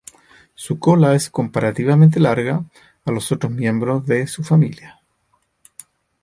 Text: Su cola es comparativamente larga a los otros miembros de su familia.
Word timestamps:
Su 0.55 0.79
cola 0.79 1.13
es 1.13 1.29
comparativamente 1.29 2.19
larga 2.19 2.65
a 3.05 3.11
los 3.11 3.31
otros 3.31 3.51
miembros 3.51 4.03
de 4.07 4.25
su 4.25 4.43
familia. 4.43 4.99